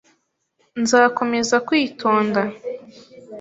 [0.81, 2.41] Nzakomeza kwitonda.